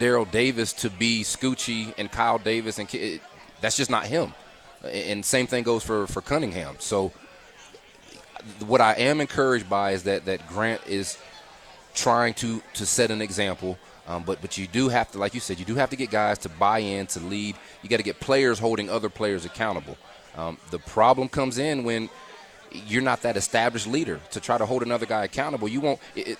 [0.00, 3.20] Darrell Davis to be Scoochie and Kyle Davis, and it,
[3.60, 4.34] that's just not him.
[4.82, 6.76] And same thing goes for, for Cunningham.
[6.78, 7.12] So
[8.66, 11.18] what I am encouraged by is that, that Grant is
[11.94, 13.78] trying to, to set an example.
[14.06, 16.10] Um, but but you do have to, like you said, you do have to get
[16.10, 17.56] guys to buy in, to lead.
[17.82, 19.96] You got to get players holding other players accountable.
[20.36, 22.08] Um, the problem comes in when
[22.72, 25.68] you're not that established leader to try to hold another guy accountable.
[25.68, 26.00] You won't.
[26.14, 26.38] It, it,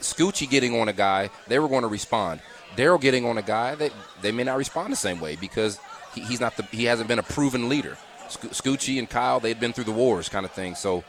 [0.00, 2.40] Scoochie getting on a guy, they were going to respond.
[2.76, 5.78] Daryl getting on a guy, that they may not respond the same way because
[6.14, 7.96] he, he's not the he hasn't been a proven leader.
[8.28, 10.74] Scoochie and Kyle, they'd been through the wars, kind of thing.
[10.74, 11.04] So,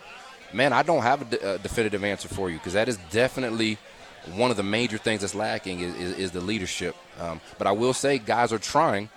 [0.53, 3.77] man, I don't have a, de- a definitive answer for you because that is definitely
[4.35, 6.95] one of the major things that's lacking is, is, is the leadership.
[7.19, 9.09] Um, but I will say, guys are trying.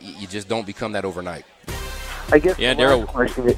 [0.00, 1.44] You just don't become that overnight.
[2.30, 3.56] I guess Yeah, the last Daryl-.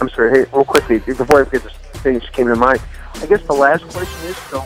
[0.00, 0.38] I'm sorry.
[0.38, 1.72] Hey, real quickly before I forget this
[2.02, 2.80] thing just came to mind.
[3.14, 4.60] I guess the last question is so.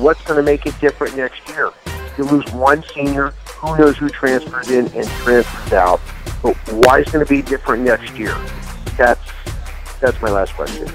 [0.00, 1.70] What's going to make it different next year?
[2.18, 3.30] You lose one senior.
[3.58, 6.00] Who knows who transfers in and transfers out?
[6.42, 8.36] But why is it going to be different next year?
[8.98, 9.20] That's
[10.00, 10.86] that's my last question.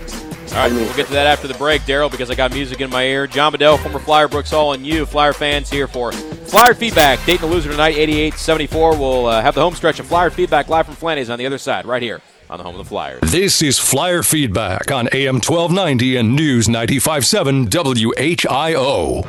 [0.51, 2.89] All right, we'll get to that after the break, Daryl, because I got music in
[2.89, 3.25] my ear.
[3.25, 7.23] John Bedell, former Flyer Brooks Hall, and you, Flyer fans, here for Flyer Feedback.
[7.25, 8.99] Dayton the loser tonight, 88-74.
[8.99, 11.57] We'll uh, have the home stretch of Flyer Feedback live from Flanny's on the other
[11.57, 13.21] side, right here on the home of the Flyers.
[13.31, 19.25] This is Flyer Feedback on AM 1290 and News 957 WHIO.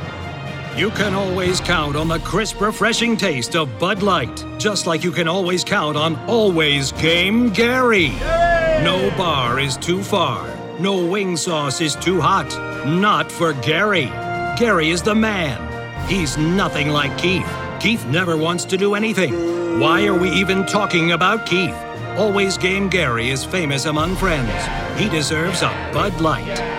[0.75, 5.11] You can always count on the crisp, refreshing taste of Bud Light, just like you
[5.11, 8.09] can always count on Always Game Gary.
[8.83, 10.47] No bar is too far,
[10.79, 12.49] no wing sauce is too hot.
[12.85, 14.05] Not for Gary.
[14.57, 15.59] Gary is the man.
[16.09, 17.49] He's nothing like Keith.
[17.79, 19.79] Keith never wants to do anything.
[19.79, 21.75] Why are we even talking about Keith?
[22.17, 24.51] Always Game Gary is famous among friends.
[24.99, 26.72] He deserves a Bud Light.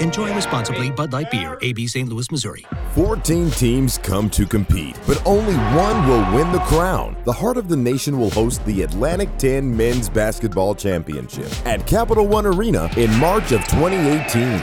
[0.00, 2.08] Enjoy responsibly Bud Light Beer, AB St.
[2.08, 2.64] Louis, Missouri.
[2.94, 7.16] 14 teams come to compete, but only one will win the crown.
[7.24, 12.28] The Heart of the Nation will host the Atlantic 10 Men's Basketball Championship at Capital
[12.28, 14.60] One Arena in March of 2018.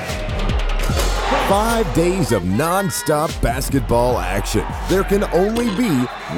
[1.50, 4.65] Five days of non-stop basketball action.
[4.88, 5.89] There can only be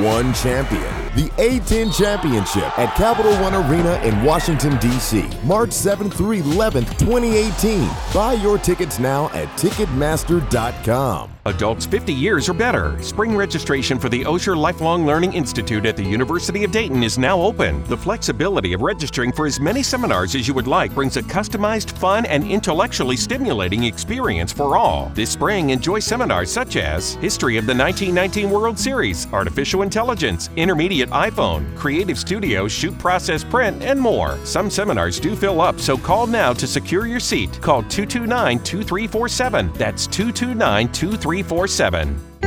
[0.03, 1.06] one champion.
[1.17, 7.89] The A10 Championship at Capital One Arena in Washington, D.C., March 7th through 11th, 2018.
[8.13, 11.31] Buy your tickets now at Ticketmaster.com.
[11.47, 13.01] Adults 50 years or better.
[13.01, 17.41] Spring registration for the Osher Lifelong Learning Institute at the University of Dayton is now
[17.41, 17.83] open.
[17.85, 21.97] The flexibility of registering for as many seminars as you would like brings a customized,
[21.97, 25.09] fun, and intellectually stimulating experience for all.
[25.15, 31.06] This spring, enjoy seminars such as History of the 1919 World Series, Artificial Intelligence, Intermediate
[31.09, 34.37] iPhone, Creative Studio, Shoot Process Print, and more.
[34.45, 37.61] Some seminars do fill up, so call now to secure your seat.
[37.61, 39.73] Call 229 2347.
[39.73, 42.37] That's 229 2347.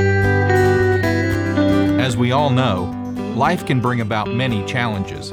[2.00, 2.84] As we all know,
[3.36, 5.30] life can bring about many challenges.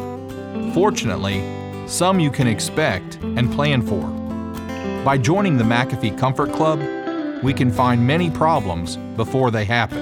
[0.74, 1.42] Fortunately,
[1.88, 4.06] some you can expect and plan for.
[5.04, 6.82] By joining the McAfee Comfort Club,
[7.44, 9.98] we can find many problems before they happen.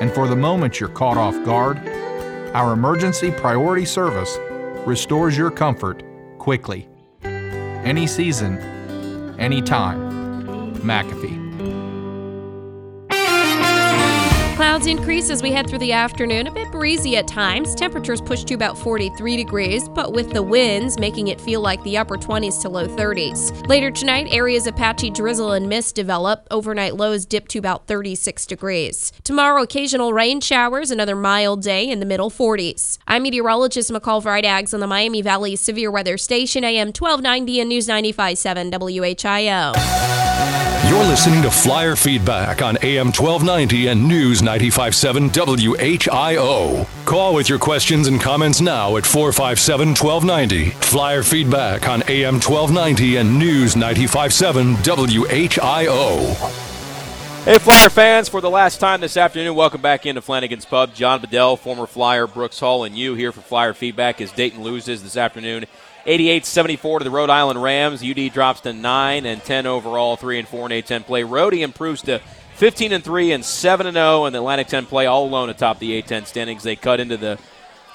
[0.00, 1.78] And for the moment you're caught off guard,
[2.54, 4.38] our emergency priority service
[4.86, 6.02] restores your comfort
[6.38, 6.88] quickly.
[7.22, 8.58] Any season,
[9.38, 10.72] any time.
[10.76, 11.43] McAfee.
[14.74, 17.76] Clouds increase as we head through the afternoon, a bit breezy at times.
[17.76, 21.96] Temperatures push to about 43 degrees, but with the winds making it feel like the
[21.96, 23.68] upper 20s to low 30s.
[23.68, 26.48] Later tonight, areas of patchy drizzle and mist develop.
[26.50, 29.12] Overnight lows dip to about 36 degrees.
[29.22, 32.98] Tomorrow, occasional rain showers, another mild day in the middle 40s.
[33.06, 37.86] I'm meteorologist McCall Vrydaghs on the Miami Valley Severe Weather Station, AM 1290 and News
[37.86, 40.14] 95.7 WHIO.
[40.88, 46.86] You're listening to Flyer Feedback on AM 1290 and News 957 WHIO.
[47.04, 50.70] Call with your questions and comments now at 457 1290.
[50.86, 56.34] Flyer Feedback on AM 1290 and News 957 WHIO.
[57.44, 60.94] Hey, Flyer fans, for the last time this afternoon, welcome back into Flanagan's Pub.
[60.94, 65.02] John Bedell, former Flyer, Brooks Hall, and you here for Flyer Feedback as Dayton loses
[65.02, 65.66] this afternoon
[66.06, 68.02] 88-74 to the Rhode Island Rams.
[68.02, 71.22] UD drops to 9 and 10 overall, 3 and 4 in A10 play.
[71.22, 72.22] Rhody improves to
[72.54, 75.80] 15 and 3 and 7 and 0 in the Atlantic 10 play, all alone atop
[75.80, 76.62] the A10 standings.
[76.62, 77.38] They cut into the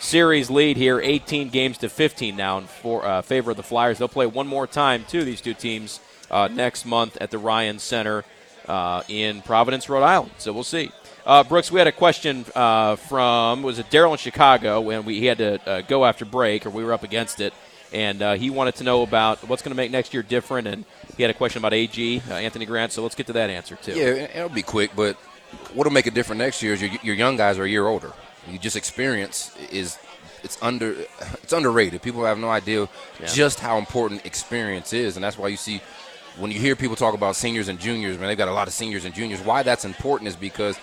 [0.01, 3.97] series lead here, 18 games to 15 now in for, uh, favor of the Flyers.
[3.97, 7.79] They'll play one more time, too, these two teams, uh, next month at the Ryan
[7.79, 8.25] Center
[8.67, 10.31] uh, in Providence, Rhode Island.
[10.37, 10.91] So we'll see.
[11.25, 15.19] Uh, Brooks, we had a question uh, from was it Daryl in Chicago when we
[15.19, 17.53] he had to uh, go after break, or we were up against it
[17.91, 20.67] and uh, he wanted to know about what's going to make next year different.
[20.67, 20.85] And
[21.17, 22.91] he had a question about AG, uh, Anthony Grant.
[22.91, 23.93] So let's get to that answer too.
[23.93, 25.15] Yeah, it'll be quick, but
[25.73, 28.13] what'll make it different next year is your, your young guys are a year older.
[28.47, 29.97] You just experience is
[30.43, 30.95] it's under
[31.43, 32.01] it's underrated.
[32.01, 32.87] People have no idea
[33.19, 33.27] yeah.
[33.27, 35.81] just how important experience is, and that's why you see
[36.37, 38.73] when you hear people talk about seniors and juniors, man, they've got a lot of
[38.73, 39.41] seniors and juniors.
[39.41, 40.79] Why that's important is because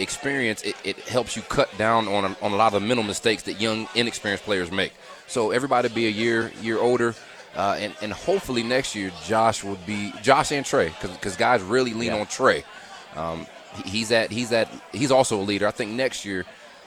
[0.00, 3.04] experience it, it helps you cut down on a, on a lot of the mental
[3.04, 4.92] mistakes that young inexperienced players make.
[5.26, 7.14] So everybody be a year year older.
[7.56, 11.92] Uh, and, and hopefully next year Josh would be Josh and Trey because guys really
[11.94, 12.20] lean yeah.
[12.20, 12.64] on Trey.
[13.16, 13.44] Um,
[13.84, 15.66] he's that he's that he's also a leader.
[15.66, 16.46] I think next year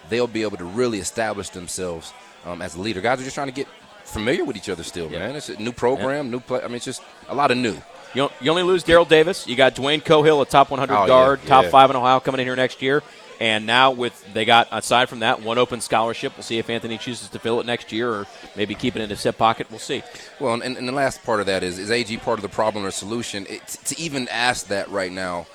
[0.10, 2.14] they'll be able to really establish themselves
[2.46, 3.02] um, as a leader.
[3.02, 3.68] Guys are just trying to get
[4.04, 5.20] familiar with each other still, yeah.
[5.20, 5.36] man.
[5.36, 6.32] It's a new program, yeah.
[6.32, 6.62] new play.
[6.62, 7.78] I mean, it's just a lot of new.
[8.14, 9.48] You, you only lose Darrell Davis.
[9.48, 12.48] You got Dwayne Cohill, a top 100 oh, guard, top five in Ohio, coming in
[12.48, 13.02] here next year.
[13.40, 16.34] And now with they got aside from that one open scholarship.
[16.38, 19.10] We'll see if Anthony chooses to fill it next year or maybe keep it in
[19.10, 19.68] his hip pocket.
[19.70, 20.04] We'll see.
[20.40, 22.86] Well, and, and the last part of that is is AG part of the problem
[22.86, 23.46] or solution?
[23.50, 25.48] It, to even ask that right now,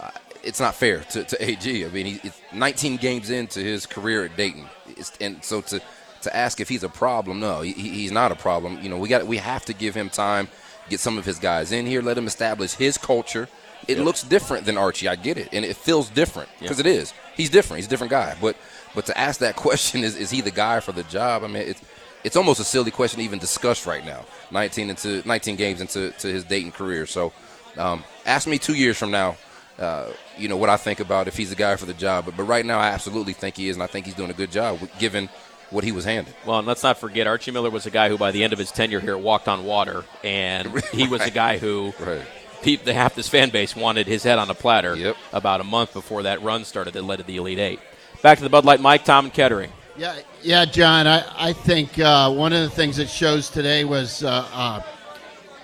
[0.00, 0.10] uh,
[0.42, 1.84] it's not fair to, to AG.
[1.84, 5.82] I mean, he, 19 games into his career at Dayton, it's, and so to
[6.22, 8.80] to ask if he's a problem, no, he, he's not a problem.
[8.82, 10.48] You know, we got we have to give him time,
[10.88, 13.48] get some of his guys in here, let him establish his culture
[13.88, 14.06] it yep.
[14.06, 15.08] looks different than Archie.
[15.08, 16.86] I get it, and it feels different because yep.
[16.86, 17.12] it is.
[17.36, 17.78] He's different.
[17.78, 18.36] He's a different guy.
[18.40, 18.56] But
[18.94, 21.44] but to ask that question is is he the guy for the job?
[21.44, 21.82] I mean, it's
[22.22, 24.24] it's almost a silly question to even discuss right now.
[24.50, 27.06] 19 into 19 games into to his Dayton career.
[27.06, 27.32] So
[27.76, 29.36] um, ask me two years from now.
[29.78, 32.26] Uh, you know what I think about if he's the guy for the job.
[32.26, 34.34] But but right now, I absolutely think he is, and I think he's doing a
[34.34, 35.28] good job given
[35.74, 36.34] what he was handed.
[36.46, 38.58] Well, and let's not forget Archie Miller was a guy who, by the end of
[38.58, 42.26] his tenure here, walked on water, and he was a guy who right
[42.64, 45.16] the half this fan base wanted his head on a platter yep.
[45.32, 47.80] about a month before that run started that led to the Elite Eight.
[48.22, 49.70] Back to the Bud Light Mike, Tom, and Kettering.
[49.96, 51.06] Yeah, yeah, John.
[51.06, 54.82] I, I think uh, one of the things it shows today was uh, uh,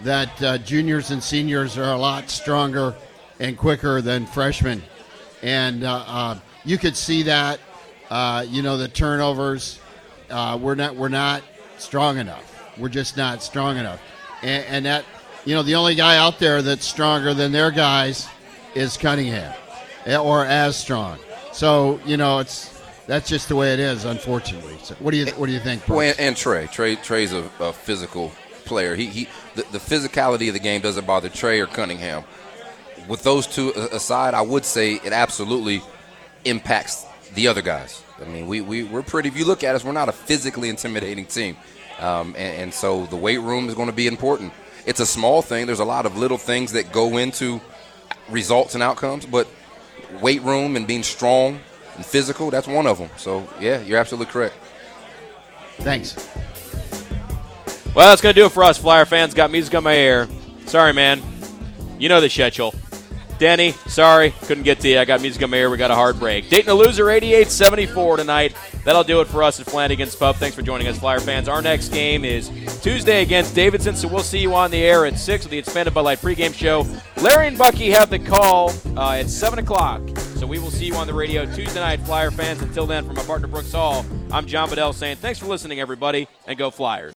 [0.03, 2.95] that uh, juniors and seniors are a lot stronger
[3.41, 4.83] and quicker than freshmen,
[5.43, 7.59] and uh, uh, you could see that.
[8.49, 9.80] you know, the turnovers.
[10.61, 11.43] We're not we're not
[11.79, 12.47] strong enough.
[12.79, 14.01] We're just not strong enough,
[14.43, 15.05] and, and that
[15.45, 18.29] you know, the only guy out there that's stronger than their guys
[18.75, 19.55] is Cunningham,
[20.07, 21.19] eh, or as strong.
[21.53, 24.77] So you know, it's that's just the way it is, unfortunately.
[24.83, 25.89] So what do you what do you think?
[25.89, 28.33] Well, and, and Trey, Trey, Trey's a, a physical
[28.65, 28.95] player.
[28.95, 32.25] He, he, the, the physicality of the game doesn't bother Trey or Cunningham.
[33.09, 35.83] With those two aside, I would say it absolutely
[36.45, 37.05] impacts
[37.35, 38.03] the other guys.
[38.21, 39.29] I mean, we, we we're pretty.
[39.29, 41.57] If you look at us, we're not a physically intimidating team,
[41.99, 44.53] um, and, and so the weight room is going to be important.
[44.87, 45.67] It's a small thing.
[45.67, 47.61] There's a lot of little things that go into
[48.29, 49.49] results and outcomes, but
[50.21, 51.61] weight room and being strong
[51.97, 53.11] and physical, that's one of them.
[53.17, 54.55] So yeah, you're absolutely correct.
[55.79, 56.15] Thanks.
[57.95, 59.35] Well, that's going to do it for us, Flyer fans.
[59.35, 60.29] Got music on my ear.
[60.67, 61.23] Sorry, man.
[61.99, 62.75] You know the schedule.
[63.41, 64.99] Denny, sorry, couldn't get to you.
[64.99, 65.71] I got music on ear.
[65.71, 66.51] We got a hard break.
[66.51, 68.55] Dayton a loser, 88-74 tonight.
[68.85, 70.37] That'll do it for us at Flanagan's Pub.
[70.37, 71.49] Thanks for joining us, Flyer fans.
[71.49, 72.51] Our next game is
[72.83, 75.95] Tuesday against Davidson, so we'll see you on the air at 6 with the Expanded
[75.95, 76.85] Bud Light pregame show.
[77.23, 80.03] Larry and Bucky have the call uh, at 7 o'clock,
[80.37, 82.61] so we will see you on the radio Tuesday night, Flyer fans.
[82.61, 86.29] Until then, from my partner Brooks Hall, I'm John Bedell saying thanks for listening, everybody,
[86.47, 87.09] and go Flyers.